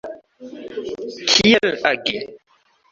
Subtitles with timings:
[1.29, 2.17] Kiel agi?